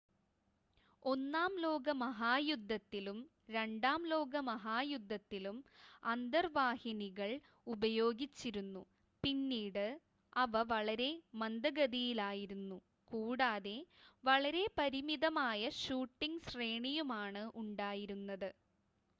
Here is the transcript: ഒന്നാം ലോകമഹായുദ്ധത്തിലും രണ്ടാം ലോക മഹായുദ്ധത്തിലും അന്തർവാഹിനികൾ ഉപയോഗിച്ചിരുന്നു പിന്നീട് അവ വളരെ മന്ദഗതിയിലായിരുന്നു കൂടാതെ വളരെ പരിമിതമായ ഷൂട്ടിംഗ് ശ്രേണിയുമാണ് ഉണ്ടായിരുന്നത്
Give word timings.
ഒന്നാം 1.05 1.51
ലോകമഹായുദ്ധത്തിലും 1.59 3.17
രണ്ടാം 3.49 4.01
ലോക 4.07 4.35
മഹായുദ്ധത്തിലും 4.47 5.57
അന്തർവാഹിനികൾ 6.03 7.29
ഉപയോഗിച്ചിരുന്നു 7.67 8.81
പിന്നീട് 9.23 9.85
അവ 10.35 10.63
വളരെ 10.71 11.11
മന്ദഗതിയിലായിരുന്നു 11.35 12.79
കൂടാതെ 13.11 13.77
വളരെ 14.23 14.65
പരിമിതമായ 14.79 15.61
ഷൂട്ടിംഗ് 15.83 16.45
ശ്രേണിയുമാണ് 16.49 17.45
ഉണ്ടായിരുന്നത് 17.55 18.51